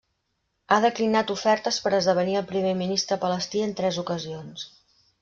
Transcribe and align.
Ha 0.71 0.77
declinat 0.85 1.33
ofertes 1.33 1.77
per 1.83 1.93
esdevenir 1.97 2.39
el 2.39 2.47
primer 2.53 2.71
ministre 2.79 3.19
palestí 3.27 3.63
en 3.67 3.77
tres 3.81 4.01
ocasions. 4.05 4.65